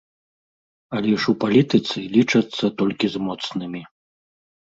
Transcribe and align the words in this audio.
Але 0.99 1.11
ж 1.25 1.33
у 1.33 1.35
палітыцы 1.43 1.97
лічацца 2.15 2.65
толькі 2.79 3.05
з 3.17 3.21
моцнымі. 3.27 3.81